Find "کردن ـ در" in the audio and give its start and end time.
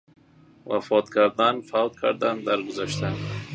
2.01-2.59